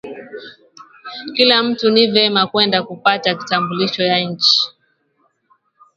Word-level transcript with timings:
Kila 1.35 1.63
mutu 1.63 1.89
ni 1.89 2.07
vema 2.11 2.47
kwenda 2.47 2.83
kupata 2.83 3.35
kitambulisho 3.35 4.03
ya 4.03 4.19
inchi 4.19 4.71